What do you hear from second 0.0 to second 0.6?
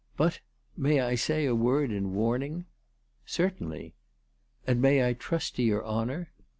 "But